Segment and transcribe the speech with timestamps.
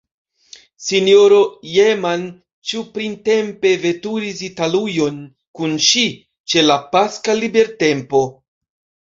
[0.85, 1.41] S-ro
[1.73, 2.23] Jehman
[2.69, 5.21] ĉiuprintempe veturis Italujon
[5.61, 6.07] kun ŝi,
[6.55, 8.25] ĉe la paska libertempo.